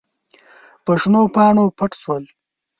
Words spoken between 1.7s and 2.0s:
پټ